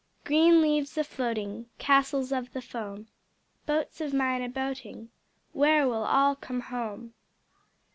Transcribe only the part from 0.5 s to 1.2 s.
leaves a